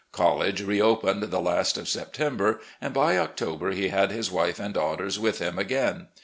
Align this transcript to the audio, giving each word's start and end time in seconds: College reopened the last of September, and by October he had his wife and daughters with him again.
College 0.11 0.63
reopened 0.63 1.21
the 1.21 1.39
last 1.39 1.77
of 1.77 1.87
September, 1.87 2.59
and 2.81 2.91
by 2.91 3.19
October 3.19 3.69
he 3.69 3.89
had 3.89 4.09
his 4.09 4.31
wife 4.31 4.59
and 4.59 4.73
daughters 4.73 5.19
with 5.19 5.37
him 5.37 5.59
again. 5.59 6.07